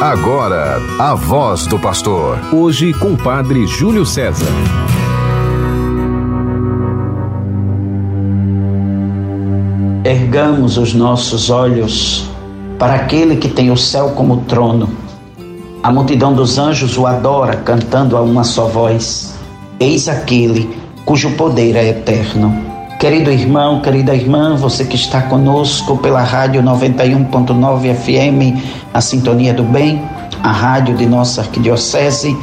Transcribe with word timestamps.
Agora, 0.00 0.78
a 0.98 1.14
voz 1.14 1.66
do 1.66 1.78
pastor. 1.78 2.38
Hoje 2.54 2.94
com 2.94 3.12
o 3.12 3.18
padre 3.18 3.66
Júlio 3.66 4.06
César. 4.06 4.46
Ergamos 10.02 10.78
os 10.78 10.94
nossos 10.94 11.50
olhos 11.50 12.30
para 12.78 12.94
aquele 12.94 13.36
que 13.36 13.50
tem 13.50 13.70
o 13.70 13.76
céu 13.76 14.12
como 14.16 14.38
trono. 14.44 14.88
A 15.82 15.92
multidão 15.92 16.32
dos 16.32 16.56
anjos 16.56 16.96
o 16.96 17.06
adora, 17.06 17.58
cantando 17.58 18.16
a 18.16 18.22
uma 18.22 18.42
só 18.42 18.68
voz: 18.68 19.34
Eis 19.78 20.08
aquele 20.08 20.74
cujo 21.04 21.32
poder 21.32 21.76
é 21.76 21.90
eterno. 21.90 22.69
Querido 23.00 23.32
irmão, 23.32 23.80
querida 23.80 24.14
irmã, 24.14 24.54
você 24.56 24.84
que 24.84 24.94
está 24.94 25.22
conosco 25.22 25.96
pela 25.96 26.22
Rádio 26.22 26.62
91.9 26.62 27.94
FM, 27.94 28.62
a 28.92 29.00
Sintonia 29.00 29.54
do 29.54 29.62
Bem, 29.62 30.04
a 30.42 30.52
rádio 30.52 30.94
de 30.94 31.06
nossa 31.06 31.40
arquidiocese, 31.40 32.36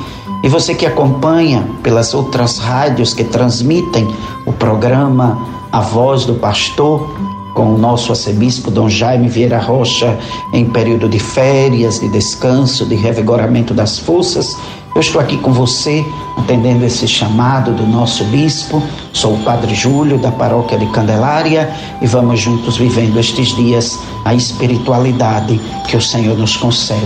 e 0.43 0.49
você 0.49 0.73
que 0.73 0.87
acompanha 0.87 1.63
pelas 1.83 2.15
outras 2.15 2.57
rádios 2.57 3.13
que 3.13 3.23
transmitem 3.23 4.07
o 4.47 4.51
programa 4.51 5.37
A 5.71 5.79
Voz 5.79 6.25
do 6.25 6.33
Pastor, 6.33 7.07
com 7.53 7.75
o 7.75 7.77
nosso 7.77 8.11
arcebispo 8.11 8.71
Dom 8.71 8.89
Jaime 8.89 9.27
Vieira 9.27 9.59
Rocha 9.59 10.17
em 10.53 10.65
período 10.65 11.07
de 11.07 11.19
férias, 11.19 11.99
de 11.99 12.09
descanso, 12.09 12.83
de 12.83 12.95
revigoramento 12.95 13.75
das 13.75 13.99
forças 13.99 14.57
eu 14.97 15.01
estou 15.01 15.21
aqui 15.21 15.37
com 15.37 15.53
você, 15.53 16.03
atendendo 16.35 16.83
esse 16.83 17.07
chamado 17.07 17.71
do 17.71 17.85
nosso 17.85 18.23
bispo. 18.25 18.81
Sou 19.13 19.35
o 19.35 19.43
Padre 19.43 19.75
Júlio, 19.75 20.17
da 20.17 20.31
paróquia 20.31 20.75
de 20.75 20.87
Candelária, 20.87 21.71
e 22.01 22.07
vamos 22.07 22.39
juntos 22.39 22.77
vivendo 22.77 23.19
estes 23.19 23.55
dias 23.55 23.99
a 24.25 24.33
espiritualidade 24.33 25.61
que 25.87 25.95
o 25.95 26.01
Senhor 26.01 26.35
nos 26.35 26.57
concede. 26.57 27.05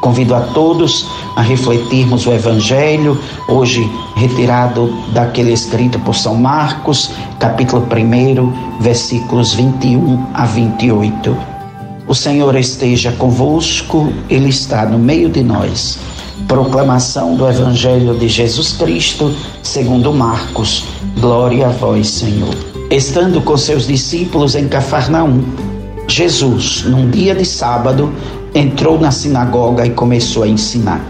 Convido 0.00 0.36
a 0.36 0.40
todos 0.40 1.08
a 1.34 1.42
refletirmos 1.42 2.28
o 2.28 2.32
Evangelho, 2.32 3.20
hoje 3.48 3.90
retirado 4.14 4.88
daquele 5.12 5.52
escrito 5.52 5.98
por 5.98 6.14
São 6.14 6.36
Marcos, 6.36 7.10
capítulo 7.40 7.84
1, 7.90 8.78
versículos 8.78 9.52
21 9.52 10.26
a 10.32 10.46
28. 10.46 11.36
O 12.06 12.14
Senhor 12.14 12.54
esteja 12.54 13.10
convosco, 13.10 14.12
Ele 14.30 14.48
está 14.48 14.86
no 14.86 14.96
meio 14.96 15.28
de 15.28 15.42
nós. 15.42 15.98
Proclamação 16.46 17.34
do 17.34 17.48
Evangelho 17.48 18.14
de 18.14 18.28
Jesus 18.28 18.72
Cristo, 18.72 19.34
segundo 19.64 20.12
Marcos. 20.12 20.84
Glória 21.18 21.66
a 21.66 21.70
vós, 21.70 22.08
Senhor. 22.08 22.54
Estando 22.88 23.40
com 23.40 23.56
seus 23.56 23.84
discípulos 23.84 24.54
em 24.54 24.68
Cafarnaum, 24.68 25.42
Jesus, 26.06 26.84
num 26.84 27.10
dia 27.10 27.34
de 27.34 27.44
sábado, 27.44 28.12
entrou 28.54 28.96
na 28.96 29.10
sinagoga 29.10 29.84
e 29.84 29.90
começou 29.90 30.44
a 30.44 30.48
ensinar. 30.48 31.04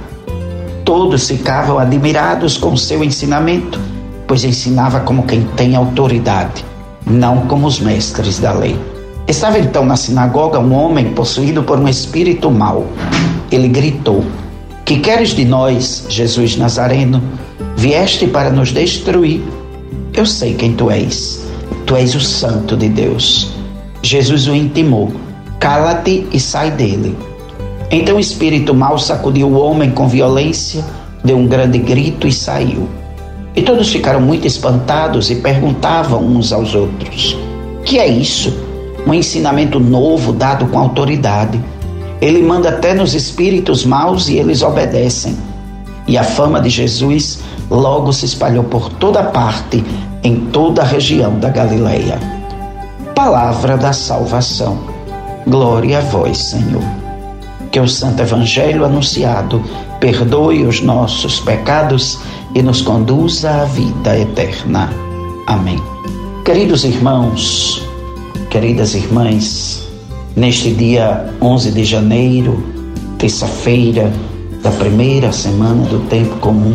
Todos 0.87 1.29
ficavam 1.29 1.79
admirados 1.79 2.57
com 2.57 2.75
seu 2.75 3.05
ensinamento, 3.05 3.79
pois 4.27 4.43
ensinava 4.43 5.01
como 5.01 5.25
quem 5.25 5.43
tem 5.55 5.77
autoridade, 5.77 6.65
não 7.05 7.43
como 7.43 7.67
os 7.67 7.79
mestres 7.79 8.39
da 8.39 8.53
lei. 8.53 8.75
Estava 9.29 9.59
então 9.59 9.85
na 9.85 9.97
sinagoga 9.97 10.59
um 10.59 10.73
homem 10.73 11.13
possuído 11.13 11.63
por 11.63 11.79
um 11.79 11.87
espírito 11.87 12.51
mau. 12.51 12.87
Ele 13.53 13.69
gritou: 13.69 14.25
que 14.87 15.01
queres 15.01 15.31
de 15.31 15.45
nós, 15.45 16.07
Jesus 16.09 16.57
Nazareno? 16.57 17.21
Vieste 17.77 18.29
para 18.29 18.51
nos 18.51 18.71
destruir. 18.71 19.43
Eu 20.15 20.25
sei 20.25 20.55
quem 20.55 20.75
tu 20.75 20.89
és. 20.89 21.45
Tu 21.85 21.97
és 21.97 22.15
o 22.15 22.21
Santo 22.21 22.77
de 22.77 22.89
Deus. 22.89 23.51
Jesus 24.01 24.47
o 24.47 24.55
intimou: 24.55 25.13
Cala-te 25.59 26.29
e 26.33 26.39
sai 26.39 26.71
dele. 26.71 27.17
Então 27.91 28.17
o 28.17 28.21
espírito 28.21 28.73
mau 28.73 28.97
sacudiu 28.97 29.49
o 29.49 29.59
homem 29.59 29.91
com 29.91 30.07
violência, 30.07 30.85
deu 31.25 31.37
um 31.37 31.49
grande 31.49 31.79
grito 31.79 32.29
e 32.29 32.33
saiu. 32.33 32.89
E 33.57 33.63
todos 33.63 33.89
ficaram 33.89 34.21
muito 34.21 34.47
espantados 34.47 35.33
e 35.33 35.35
perguntavam 35.37 36.25
uns 36.25 36.53
aos 36.53 36.77
outros: 36.77 37.37
Que 37.85 37.99
é 37.99 38.07
isso? 38.07 38.57
Um 39.05 39.13
ensinamento 39.13 39.81
novo 39.81 40.33
dado 40.33 40.65
com 40.67 40.79
autoridade. 40.79 41.61
Ele 42.21 42.43
manda 42.43 42.71
até 42.71 42.95
nos 42.95 43.15
espíritos 43.15 43.85
maus 43.85 44.29
e 44.29 44.37
eles 44.39 44.63
obedecem. 44.63 45.37
E 46.07 46.17
a 46.17 46.25
fama 46.25 46.61
de 46.61 46.71
Jesus 46.71 47.41
logo 47.71 48.13
se 48.13 48.25
espalhou 48.25 48.65
por 48.65 48.89
toda 48.91 49.23
parte, 49.25 49.85
em 50.23 50.37
toda 50.47 50.83
a 50.83 50.85
região 50.85 51.39
da 51.39 51.51
Galileia. 51.51 52.19
Palavra 53.15 53.77
da 53.77 53.93
salvação. 53.93 54.79
Glória 55.47 55.99
a 55.99 56.03
vós, 56.03 56.39
Senhor. 56.39 56.83
Que 57.71 57.81
o 57.81 57.89
Santo 57.89 58.23
Evangelho 58.23 58.85
anunciado 58.85 59.63
perdoe 60.01 60.65
os 60.65 60.81
nossos 60.81 61.41
pecados 61.41 62.19
e 62.55 62.63
nos 62.63 62.81
conduza 62.83 63.51
à 63.51 63.65
vida 63.65 64.19
eterna. 64.19 64.91
Amém. 65.47 65.83
Queridos 66.45 66.85
irmãos, 66.85 67.83
queridas 68.51 68.95
irmãs, 68.95 69.86
neste 70.37 70.71
dia 70.71 71.33
11 71.41 71.73
de 71.73 71.83
janeiro, 71.83 72.63
terça-feira 73.17 74.13
da 74.63 74.71
primeira 74.71 75.33
semana 75.33 75.87
do 75.87 76.01
tempo 76.09 76.37
comum, 76.37 76.75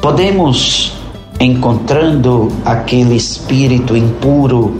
podemos, 0.00 0.94
encontrando 1.38 2.50
aquele 2.64 3.14
espírito 3.14 3.94
impuro 3.94 4.78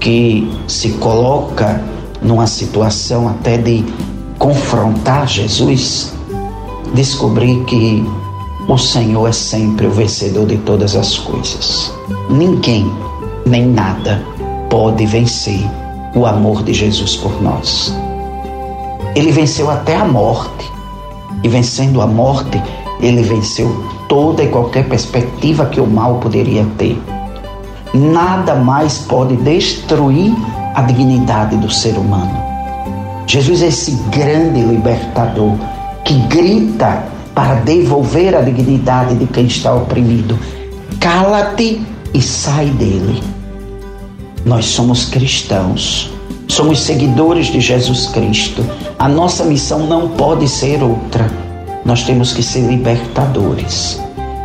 que 0.00 0.50
se 0.66 0.92
coloca 0.92 1.82
numa 2.22 2.46
situação 2.46 3.28
até 3.28 3.58
de 3.58 3.84
confrontar 4.38 5.28
Jesus, 5.28 6.14
descobrir 6.94 7.62
que 7.64 8.02
o 8.66 8.78
Senhor 8.78 9.28
é 9.28 9.32
sempre 9.32 9.86
o 9.86 9.90
vencedor 9.90 10.46
de 10.46 10.56
todas 10.58 10.96
as 10.96 11.18
coisas. 11.18 11.92
Ninguém, 12.30 12.90
nem 13.44 13.66
nada 13.66 14.22
pode 14.70 15.04
vencer 15.04 15.81
o 16.14 16.26
amor 16.26 16.62
de 16.62 16.72
Jesus 16.72 17.16
por 17.16 17.42
nós. 17.42 17.94
Ele 19.14 19.32
venceu 19.32 19.70
até 19.70 19.96
a 19.96 20.04
morte. 20.04 20.70
E 21.44 21.48
vencendo 21.48 22.00
a 22.00 22.06
morte, 22.06 22.62
ele 23.00 23.22
venceu 23.22 23.84
toda 24.08 24.44
e 24.44 24.48
qualquer 24.48 24.88
perspectiva 24.88 25.66
que 25.66 25.80
o 25.80 25.86
mal 25.86 26.16
poderia 26.16 26.64
ter. 26.78 27.00
Nada 27.92 28.54
mais 28.54 28.98
pode 28.98 29.36
destruir 29.36 30.32
a 30.74 30.82
dignidade 30.82 31.56
do 31.56 31.70
ser 31.70 31.96
humano. 31.98 32.52
Jesus 33.26 33.62
é 33.62 33.66
esse 33.66 33.92
grande 34.10 34.60
libertador 34.60 35.54
que 36.04 36.14
grita 36.28 37.04
para 37.34 37.54
devolver 37.56 38.34
a 38.34 38.40
dignidade 38.40 39.14
de 39.14 39.26
quem 39.26 39.46
está 39.46 39.74
oprimido. 39.74 40.38
Cala-te 41.00 41.82
e 42.14 42.22
sai 42.22 42.66
dele. 42.66 43.41
Nós 44.44 44.64
somos 44.66 45.04
cristãos, 45.04 46.10
somos 46.48 46.80
seguidores 46.80 47.46
de 47.46 47.60
Jesus 47.60 48.06
Cristo. 48.06 48.64
A 48.98 49.08
nossa 49.08 49.44
missão 49.44 49.86
não 49.86 50.08
pode 50.08 50.48
ser 50.48 50.82
outra. 50.82 51.30
Nós 51.84 52.02
temos 52.02 52.32
que 52.32 52.42
ser 52.42 52.60
libertadores. 52.60 54.00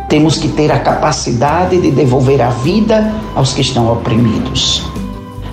Temos 0.08 0.38
que 0.38 0.48
ter 0.48 0.70
a 0.70 0.78
capacidade 0.78 1.80
de 1.80 1.90
devolver 1.90 2.40
a 2.40 2.50
vida 2.50 3.12
aos 3.34 3.52
que 3.52 3.60
estão 3.60 3.92
oprimidos. 3.92 4.84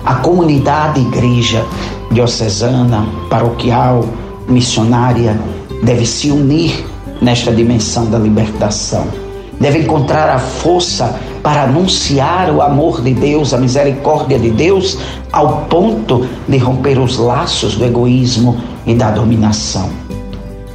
A 0.04 0.14
comunidade 0.14 1.00
igreja 1.00 1.64
diocesana, 2.12 3.06
paroquial, 3.28 4.04
missionária 4.48 5.38
deve 5.82 6.06
se 6.06 6.30
unir 6.30 6.86
nesta 7.20 7.52
dimensão 7.52 8.06
da 8.06 8.18
libertação. 8.18 9.25
Deve 9.60 9.78
encontrar 9.78 10.28
a 10.28 10.38
força 10.38 11.18
para 11.42 11.62
anunciar 11.62 12.50
o 12.50 12.60
amor 12.60 13.00
de 13.00 13.14
Deus, 13.14 13.54
a 13.54 13.58
misericórdia 13.58 14.38
de 14.38 14.50
Deus, 14.50 14.98
ao 15.32 15.62
ponto 15.62 16.26
de 16.46 16.58
romper 16.58 16.98
os 16.98 17.18
laços 17.18 17.76
do 17.76 17.84
egoísmo 17.84 18.56
e 18.84 18.94
da 18.94 19.10
dominação. 19.10 19.88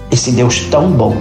Esse 0.09 0.32
Deus 0.32 0.61
tão 0.72 0.90
bom 0.91 1.16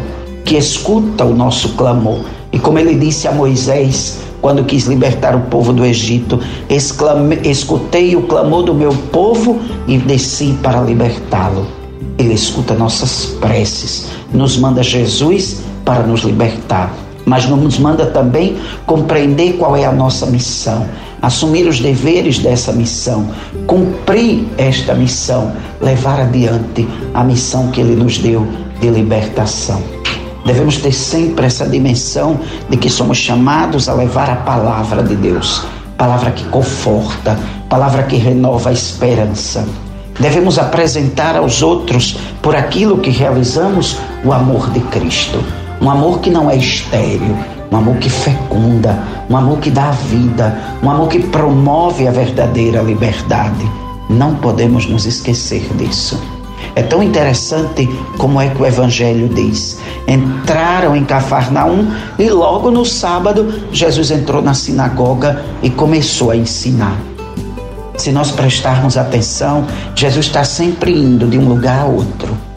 que 0.45 0.57
escuta 0.57 1.25
o 1.25 1.35
nosso 1.35 1.71
clamor 1.71 2.21
e, 2.53 2.59
como 2.59 2.79
ele 2.79 2.95
disse 2.95 3.29
a 3.29 3.33
Moisés, 3.33 4.21
quando 4.41 4.65
quis 4.65 4.87
libertar 4.87 5.37
o 5.37 5.43
povo 5.43 5.73
do 5.73 5.85
Egito, 5.85 6.41
exclame, 6.69 7.41
escutei 7.45 8.17
o 8.17 8.23
clamor 8.23 8.63
do 8.63 8.75
meu 8.75 8.93
povo 9.13 9.61
e 9.87 9.99
desci 9.99 10.57
para 10.63 10.81
libertá-lo. 10.81 11.67
Ele 12.17 12.33
escuta 12.33 12.75
nossas 12.75 13.27
preces, 13.41 14.07
nos 14.33 14.57
manda 14.57 14.83
Jesus 14.83 15.61
para 15.85 16.03
nos 16.05 16.23
libertar 16.23 17.10
mas 17.31 17.47
nos 17.47 17.79
manda 17.79 18.07
também 18.07 18.57
compreender 18.85 19.53
qual 19.53 19.77
é 19.77 19.85
a 19.85 19.93
nossa 19.93 20.27
missão, 20.27 20.85
assumir 21.23 21.69
os 21.69 21.79
deveres 21.79 22.41
dessa 22.41 22.73
missão, 22.73 23.31
cumprir 23.69 24.49
esta 24.59 24.95
missão, 24.95 25.53
levar 25.81 26.19
adiante 26.19 26.89
a 27.15 27.23
missão 27.23 27.69
que 27.69 27.81
Ele 27.81 27.95
nos 27.95 28.19
deu 28.19 28.45
de 28.81 28.89
libertação. 28.89 29.81
Devemos 30.45 30.79
ter 30.79 30.91
sempre 30.91 31.47
essa 31.47 31.69
dimensão 31.69 32.41
de 32.69 32.77
que 32.77 32.91
somos 32.91 33.19
chamados 33.19 33.89
a 33.89 33.95
levar 33.95 34.29
a 34.29 34.37
palavra 34.37 35.01
de 35.01 35.15
Deus, 35.15 35.65
palavra 35.97 36.33
que 36.33 36.43
conforta, 36.47 37.39
palavra 37.69 38.03
que 38.03 38.17
renova 38.17 38.71
a 38.71 38.73
esperança. 38.73 39.65
Devemos 40.19 40.59
apresentar 40.59 41.37
aos 41.37 41.63
outros, 41.63 42.17
por 42.43 42.57
aquilo 42.57 42.99
que 42.99 43.11
realizamos, 43.11 43.99
o 44.25 44.33
amor 44.33 44.69
de 44.71 44.81
Cristo. 44.81 45.39
Um 45.81 45.89
amor 45.89 46.21
que 46.21 46.29
não 46.29 46.51
é 46.51 46.57
estéril, 46.57 47.37
um 47.73 47.77
amor 47.77 47.97
que 47.97 48.11
fecunda, 48.11 48.99
um 49.31 49.37
amor 49.37 49.59
que 49.59 49.71
dá 49.71 49.91
vida, 49.91 50.55
um 50.83 50.91
amor 50.91 51.09
que 51.09 51.21
promove 51.21 52.07
a 52.07 52.11
verdadeira 52.11 52.83
liberdade. 52.83 53.67
Não 54.09 54.35
podemos 54.35 54.87
nos 54.87 55.07
esquecer 55.07 55.63
disso. 55.77 56.21
É 56.75 56.83
tão 56.83 57.03
interessante 57.03 57.89
como 58.19 58.41
é 58.41 58.49
que 58.49 58.61
o 58.61 58.67
Evangelho 58.67 59.29
diz. 59.29 59.81
Entraram 60.07 60.95
em 60.95 61.05
Cafarnaum 61.05 61.91
e 62.19 62.29
logo 62.29 62.71
no 62.71 62.85
sábado 62.85 63.63
Jesus 63.73 64.11
entrou 64.11 64.43
na 64.43 64.53
sinagoga 64.53 65.43
e 65.63 65.71
começou 65.71 66.31
a 66.31 66.37
ensinar. 66.37 66.99
Se 67.97 68.13
nós 68.13 68.31
prestarmos 68.31 68.97
atenção, 68.97 69.67
Jesus 69.95 70.27
está 70.27 70.45
sempre 70.45 70.93
indo 70.93 71.27
de 71.27 71.39
um 71.39 71.49
lugar 71.49 71.81
a 71.81 71.85
outro. 71.87 72.50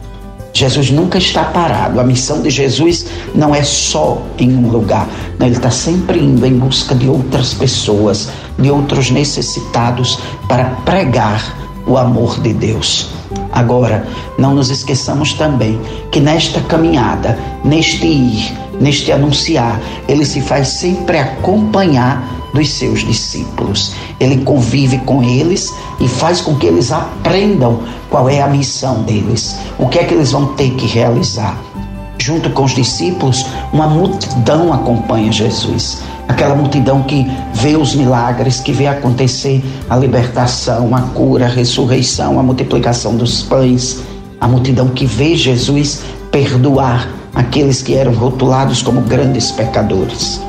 Jesus 0.54 0.90
nunca 0.90 1.18
está 1.18 1.44
parado. 1.44 1.98
A 1.98 2.04
missão 2.04 2.40
de 2.40 2.48
Jesus 2.48 3.06
não 3.34 3.52
é 3.52 3.64
só 3.64 4.22
em 4.38 4.56
um 4.56 4.70
lugar. 4.70 5.08
Não, 5.38 5.46
ele 5.46 5.56
está 5.56 5.70
sempre 5.70 6.20
indo 6.20 6.46
em 6.46 6.56
busca 6.56 6.94
de 6.94 7.08
outras 7.08 7.52
pessoas, 7.52 8.30
de 8.56 8.70
outros 8.70 9.10
necessitados, 9.10 10.20
para 10.48 10.66
pregar 10.84 11.82
o 11.86 11.98
amor 11.98 12.40
de 12.40 12.54
Deus. 12.54 13.10
Agora, 13.52 14.06
não 14.38 14.54
nos 14.54 14.70
esqueçamos 14.70 15.32
também 15.32 15.78
que 16.12 16.20
nesta 16.20 16.60
caminhada, 16.60 17.36
neste 17.64 18.06
ir, 18.06 18.52
neste 18.80 19.10
anunciar, 19.10 19.80
ele 20.08 20.24
se 20.24 20.40
faz 20.40 20.68
sempre 20.68 21.18
acompanhar 21.18 22.43
dos 22.54 22.72
seus 22.72 23.00
discípulos. 23.00 23.94
Ele 24.18 24.44
convive 24.44 24.98
com 24.98 25.22
eles 25.22 25.74
e 26.00 26.08
faz 26.08 26.40
com 26.40 26.54
que 26.54 26.66
eles 26.66 26.92
aprendam 26.92 27.80
qual 28.08 28.28
é 28.28 28.40
a 28.40 28.46
missão 28.46 29.02
deles, 29.02 29.56
o 29.78 29.88
que 29.88 29.98
é 29.98 30.04
que 30.04 30.14
eles 30.14 30.32
vão 30.32 30.54
ter 30.54 30.70
que 30.70 30.86
realizar. 30.86 31.58
Junto 32.16 32.48
com 32.50 32.64
os 32.64 32.74
discípulos, 32.74 33.44
uma 33.72 33.88
multidão 33.88 34.72
acompanha 34.72 35.30
Jesus 35.30 35.98
aquela 36.28 36.54
multidão 36.54 37.02
que 37.02 37.26
vê 37.52 37.76
os 37.76 37.94
milagres, 37.94 38.60
que 38.60 38.72
vê 38.72 38.86
acontecer 38.86 39.62
a 39.88 39.96
libertação, 39.96 40.94
a 40.94 41.02
cura, 41.02 41.44
a 41.44 41.48
ressurreição, 41.48 42.38
a 42.38 42.42
multiplicação 42.42 43.16
dos 43.16 43.42
pães, 43.42 44.00
a 44.40 44.48
multidão 44.48 44.88
que 44.88 45.06
vê 45.06 45.36
Jesus 45.36 46.02
perdoar 46.30 47.08
aqueles 47.34 47.82
que 47.82 47.94
eram 47.94 48.14
rotulados 48.14 48.82
como 48.82 49.00
grandes 49.02 49.50
pecadores. 49.50 50.40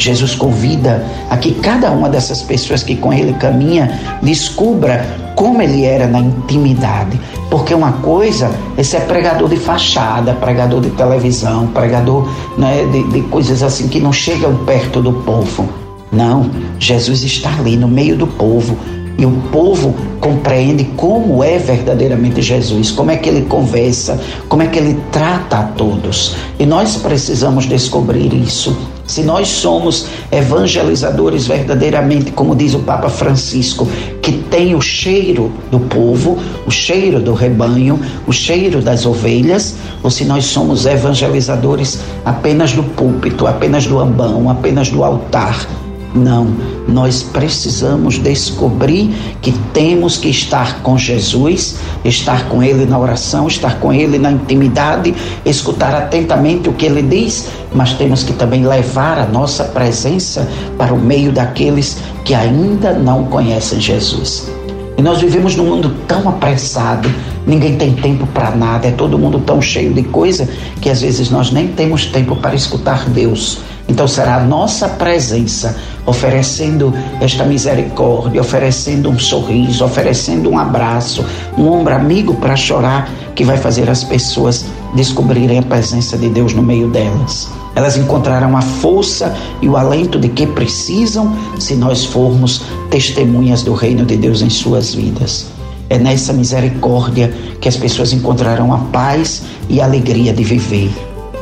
Jesus 0.00 0.34
convida 0.34 1.04
a 1.28 1.36
que 1.36 1.52
cada 1.52 1.90
uma 1.90 2.08
dessas 2.08 2.42
pessoas 2.42 2.82
que 2.82 2.96
com 2.96 3.12
ele 3.12 3.34
caminha 3.34 4.00
descubra 4.22 5.04
como 5.36 5.60
ele 5.60 5.84
era 5.84 6.06
na 6.06 6.20
intimidade. 6.20 7.20
Porque 7.50 7.74
uma 7.74 7.92
coisa 7.92 8.50
é 8.78 8.82
ser 8.82 9.02
pregador 9.02 9.48
de 9.48 9.56
fachada, 9.56 10.32
pregador 10.34 10.80
de 10.80 10.90
televisão, 10.90 11.66
pregador 11.66 12.26
né, 12.56 12.86
de, 12.90 13.02
de 13.12 13.20
coisas 13.28 13.62
assim 13.62 13.88
que 13.88 14.00
não 14.00 14.12
chegam 14.12 14.56
perto 14.64 15.02
do 15.02 15.12
povo. 15.12 15.68
Não, 16.10 16.50
Jesus 16.78 17.22
está 17.22 17.50
ali 17.58 17.76
no 17.76 17.86
meio 17.86 18.16
do 18.16 18.26
povo, 18.26 18.76
e 19.18 19.26
o 19.26 19.32
povo 19.52 19.94
compreende 20.18 20.84
como 20.96 21.44
é 21.44 21.58
verdadeiramente 21.58 22.40
Jesus, 22.40 22.90
como 22.90 23.10
é 23.10 23.16
que 23.16 23.28
ele 23.28 23.42
conversa, 23.42 24.18
como 24.48 24.62
é 24.62 24.66
que 24.66 24.78
ele 24.78 24.98
trata 25.12 25.58
a 25.58 25.62
todos. 25.64 26.36
E 26.58 26.64
nós 26.64 26.96
precisamos 26.96 27.66
descobrir 27.66 28.32
isso. 28.32 28.74
Se 29.10 29.24
nós 29.24 29.48
somos 29.48 30.06
evangelizadores 30.30 31.44
verdadeiramente, 31.44 32.30
como 32.30 32.54
diz 32.54 32.74
o 32.74 32.78
Papa 32.78 33.08
Francisco, 33.08 33.88
que 34.22 34.30
tem 34.30 34.76
o 34.76 34.80
cheiro 34.80 35.52
do 35.68 35.80
povo, 35.80 36.38
o 36.64 36.70
cheiro 36.70 37.18
do 37.18 37.34
rebanho, 37.34 37.98
o 38.24 38.32
cheiro 38.32 38.80
das 38.80 39.04
ovelhas, 39.04 39.74
ou 40.00 40.12
se 40.12 40.24
nós 40.24 40.44
somos 40.44 40.86
evangelizadores 40.86 41.98
apenas 42.24 42.72
do 42.72 42.84
púlpito, 42.84 43.48
apenas 43.48 43.84
do 43.84 43.98
ambão, 43.98 44.48
apenas 44.48 44.90
do 44.90 45.02
altar, 45.02 45.66
não, 46.14 46.48
nós 46.88 47.22
precisamos 47.22 48.18
descobrir 48.18 49.14
que 49.40 49.52
temos 49.72 50.16
que 50.16 50.28
estar 50.28 50.82
com 50.82 50.98
Jesus, 50.98 51.76
estar 52.04 52.48
com 52.48 52.62
Ele 52.62 52.84
na 52.84 52.98
oração, 52.98 53.46
estar 53.46 53.78
com 53.78 53.92
Ele 53.92 54.18
na 54.18 54.32
intimidade, 54.32 55.14
escutar 55.44 55.94
atentamente 55.94 56.68
o 56.68 56.72
que 56.72 56.86
Ele 56.86 57.02
diz, 57.02 57.48
mas 57.72 57.92
temos 57.92 58.22
que 58.24 58.32
também 58.32 58.66
levar 58.66 59.18
a 59.18 59.26
nossa 59.26 59.64
presença 59.64 60.48
para 60.76 60.92
o 60.92 60.98
meio 60.98 61.30
daqueles 61.30 61.98
que 62.24 62.34
ainda 62.34 62.92
não 62.92 63.24
conhecem 63.24 63.80
Jesus. 63.80 64.50
E 64.98 65.02
nós 65.02 65.20
vivemos 65.20 65.56
num 65.56 65.64
mundo 65.64 65.96
tão 66.06 66.28
apressado, 66.28 67.10
ninguém 67.46 67.76
tem 67.76 67.94
tempo 67.94 68.26
para 68.26 68.50
nada, 68.50 68.88
é 68.88 68.90
todo 68.90 69.18
mundo 69.18 69.38
tão 69.40 69.62
cheio 69.62 69.94
de 69.94 70.02
coisa 70.02 70.46
que 70.80 70.90
às 70.90 71.00
vezes 71.00 71.30
nós 71.30 71.50
nem 71.50 71.68
temos 71.68 72.04
tempo 72.06 72.36
para 72.36 72.54
escutar 72.54 73.08
Deus. 73.08 73.60
Então 73.90 74.06
será 74.06 74.36
a 74.36 74.40
nossa 74.44 74.88
presença 74.88 75.76
oferecendo 76.06 76.94
esta 77.20 77.44
misericórdia, 77.44 78.40
oferecendo 78.40 79.10
um 79.10 79.18
sorriso, 79.18 79.84
oferecendo 79.84 80.48
um 80.48 80.56
abraço, 80.56 81.24
um 81.58 81.68
ombro 81.68 81.92
amigo 81.92 82.36
para 82.36 82.54
chorar, 82.54 83.10
que 83.34 83.44
vai 83.44 83.56
fazer 83.56 83.90
as 83.90 84.04
pessoas 84.04 84.64
descobrirem 84.94 85.58
a 85.58 85.62
presença 85.62 86.16
de 86.16 86.28
Deus 86.28 86.54
no 86.54 86.62
meio 86.62 86.88
delas. 86.88 87.48
Elas 87.74 87.96
encontrarão 87.96 88.56
a 88.56 88.62
força 88.62 89.34
e 89.60 89.68
o 89.68 89.76
alento 89.76 90.20
de 90.20 90.28
que 90.28 90.46
precisam 90.46 91.36
se 91.58 91.74
nós 91.74 92.04
formos 92.04 92.62
testemunhas 92.90 93.64
do 93.64 93.74
reino 93.74 94.06
de 94.06 94.16
Deus 94.16 94.40
em 94.40 94.50
suas 94.50 94.94
vidas. 94.94 95.48
É 95.88 95.98
nessa 95.98 96.32
misericórdia 96.32 97.34
que 97.60 97.68
as 97.68 97.76
pessoas 97.76 98.12
encontrarão 98.12 98.72
a 98.72 98.78
paz 98.78 99.42
e 99.68 99.80
a 99.80 99.84
alegria 99.84 100.32
de 100.32 100.44
viver. 100.44 100.90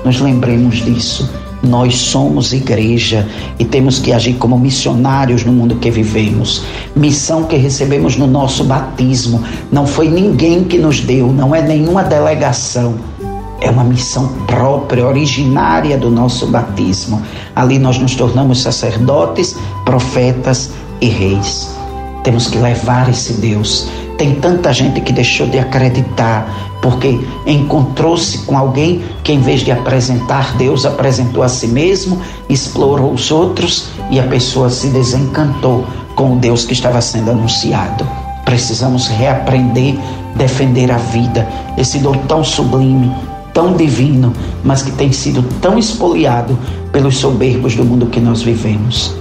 Nos 0.02 0.18
lembremos 0.18 0.76
disso 0.76 1.28
nós 1.68 1.96
somos 1.96 2.52
igreja 2.52 3.28
e 3.58 3.64
temos 3.64 3.98
que 3.98 4.12
agir 4.12 4.34
como 4.34 4.58
missionários 4.58 5.44
no 5.44 5.52
mundo 5.52 5.76
que 5.76 5.90
vivemos. 5.90 6.64
Missão 6.96 7.44
que 7.44 7.56
recebemos 7.56 8.16
no 8.16 8.26
nosso 8.26 8.64
batismo. 8.64 9.42
Não 9.70 9.86
foi 9.86 10.08
ninguém 10.08 10.64
que 10.64 10.78
nos 10.78 11.00
deu, 11.00 11.32
não 11.32 11.54
é 11.54 11.62
nenhuma 11.62 12.02
delegação. 12.02 12.96
É 13.60 13.70
uma 13.70 13.84
missão 13.84 14.28
própria, 14.46 15.06
originária 15.06 15.98
do 15.98 16.10
nosso 16.10 16.46
batismo. 16.46 17.22
Ali 17.54 17.78
nós 17.78 17.98
nos 17.98 18.14
tornamos 18.14 18.62
sacerdotes, 18.62 19.56
profetas 19.84 20.70
e 21.00 21.06
reis. 21.06 21.77
Temos 22.28 22.46
que 22.46 22.58
levar 22.58 23.08
esse 23.08 23.32
Deus. 23.40 23.88
Tem 24.18 24.34
tanta 24.34 24.70
gente 24.70 25.00
que 25.00 25.14
deixou 25.14 25.46
de 25.46 25.58
acreditar 25.58 26.76
porque 26.82 27.18
encontrou-se 27.46 28.40
com 28.40 28.58
alguém 28.58 29.02
que, 29.24 29.32
em 29.32 29.40
vez 29.40 29.62
de 29.62 29.72
apresentar 29.72 30.54
Deus, 30.58 30.84
apresentou 30.84 31.42
a 31.42 31.48
si 31.48 31.66
mesmo, 31.68 32.20
explorou 32.46 33.14
os 33.14 33.30
outros 33.30 33.86
e 34.10 34.20
a 34.20 34.24
pessoa 34.24 34.68
se 34.68 34.88
desencantou 34.88 35.86
com 36.14 36.34
o 36.34 36.36
Deus 36.36 36.66
que 36.66 36.74
estava 36.74 37.00
sendo 37.00 37.30
anunciado. 37.30 38.06
Precisamos 38.44 39.08
reaprender, 39.08 39.96
defender 40.36 40.92
a 40.92 40.98
vida, 40.98 41.48
esse 41.78 41.98
dom 41.98 42.12
tão 42.28 42.44
sublime, 42.44 43.10
tão 43.54 43.74
divino, 43.74 44.34
mas 44.62 44.82
que 44.82 44.90
tem 44.92 45.12
sido 45.12 45.42
tão 45.62 45.78
espoliado 45.78 46.58
pelos 46.92 47.16
soberbos 47.16 47.74
do 47.74 47.86
mundo 47.86 48.04
que 48.04 48.20
nós 48.20 48.42
vivemos 48.42 49.16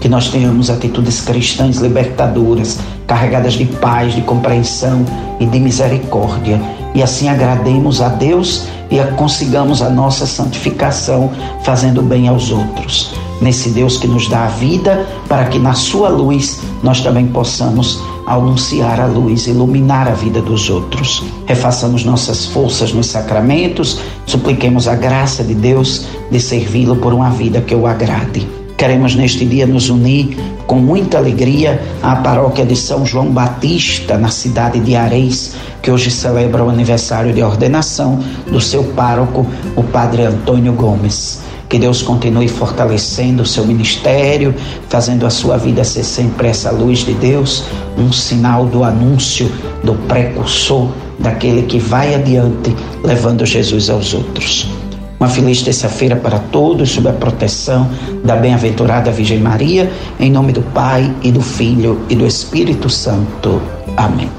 que 0.00 0.08
nós 0.08 0.28
tenhamos 0.28 0.70
atitudes 0.70 1.20
cristãs 1.20 1.76
libertadoras, 1.76 2.78
carregadas 3.06 3.54
de 3.54 3.66
paz, 3.66 4.14
de 4.14 4.22
compreensão 4.22 5.04
e 5.38 5.46
de 5.46 5.60
misericórdia, 5.60 6.60
e 6.94 7.02
assim 7.02 7.28
agrademos 7.28 8.00
a 8.00 8.08
Deus 8.08 8.66
e 8.90 8.98
consigamos 9.16 9.82
a 9.82 9.88
nossa 9.88 10.26
santificação, 10.26 11.30
fazendo 11.62 12.02
bem 12.02 12.26
aos 12.26 12.50
outros. 12.50 13.14
Nesse 13.40 13.70
Deus 13.70 13.96
que 13.96 14.06
nos 14.06 14.28
dá 14.28 14.44
a 14.44 14.48
vida, 14.48 15.06
para 15.28 15.44
que 15.46 15.58
na 15.58 15.72
sua 15.72 16.08
luz 16.08 16.60
nós 16.82 17.00
também 17.00 17.26
possamos 17.28 18.00
anunciar 18.26 19.00
a 19.00 19.06
luz, 19.06 19.46
iluminar 19.46 20.08
a 20.08 20.12
vida 20.12 20.42
dos 20.42 20.68
outros. 20.68 21.24
Refaçamos 21.46 22.04
nossas 22.04 22.46
forças 22.46 22.92
nos 22.92 23.06
sacramentos, 23.06 24.00
supliquemos 24.26 24.88
a 24.88 24.94
graça 24.94 25.42
de 25.42 25.54
Deus 25.54 26.06
de 26.30 26.40
servi-lo 26.40 26.96
por 26.96 27.14
uma 27.14 27.30
vida 27.30 27.60
que 27.60 27.74
o 27.74 27.86
agrade. 27.86 28.59
Queremos 28.80 29.14
neste 29.14 29.44
dia 29.44 29.66
nos 29.66 29.90
unir 29.90 30.38
com 30.66 30.76
muita 30.76 31.18
alegria 31.18 31.82
à 32.02 32.16
paróquia 32.16 32.64
de 32.64 32.74
São 32.74 33.04
João 33.04 33.30
Batista, 33.30 34.16
na 34.16 34.30
cidade 34.30 34.80
de 34.80 34.96
Areis, 34.96 35.54
que 35.82 35.90
hoje 35.90 36.10
celebra 36.10 36.64
o 36.64 36.70
aniversário 36.70 37.30
de 37.34 37.42
ordenação 37.42 38.18
do 38.50 38.58
seu 38.58 38.82
pároco, 38.82 39.46
o 39.76 39.82
Padre 39.82 40.22
Antônio 40.22 40.72
Gomes. 40.72 41.42
Que 41.68 41.78
Deus 41.78 42.00
continue 42.00 42.48
fortalecendo 42.48 43.42
o 43.42 43.46
seu 43.46 43.66
ministério, 43.66 44.54
fazendo 44.88 45.26
a 45.26 45.30
sua 45.30 45.58
vida 45.58 45.84
ser 45.84 46.02
sempre 46.02 46.48
essa 46.48 46.70
luz 46.70 47.00
de 47.00 47.12
Deus, 47.12 47.64
um 47.98 48.10
sinal 48.10 48.64
do 48.64 48.82
anúncio 48.82 49.52
do 49.84 49.92
precursor, 50.08 50.88
daquele 51.18 51.64
que 51.64 51.78
vai 51.78 52.14
adiante, 52.14 52.74
levando 53.04 53.44
Jesus 53.44 53.90
aos 53.90 54.14
outros. 54.14 54.79
Uma 55.20 55.28
feliz 55.28 55.60
terça-feira 55.60 56.16
para 56.16 56.38
todos, 56.38 56.90
sob 56.90 57.06
a 57.06 57.12
proteção 57.12 57.90
da 58.24 58.36
bem-aventurada 58.36 59.10
Virgem 59.10 59.38
Maria, 59.38 59.92
em 60.18 60.30
nome 60.30 60.50
do 60.50 60.62
Pai 60.62 61.14
e 61.22 61.30
do 61.30 61.42
Filho 61.42 62.00
e 62.08 62.16
do 62.16 62.26
Espírito 62.26 62.88
Santo. 62.88 63.60
Amém. 63.98 64.30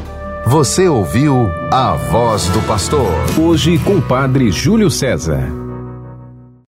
Você 0.47 0.87
ouviu 0.87 1.47
a 1.71 1.93
voz 1.93 2.47
do 2.47 2.59
pastor. 2.61 3.07
Hoje 3.39 3.77
com 3.77 3.97
o 3.97 4.01
Padre 4.01 4.51
Júlio 4.51 4.89
César. 4.89 5.60